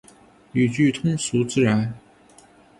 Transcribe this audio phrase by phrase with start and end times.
[0.53, 1.93] 语句通俗自然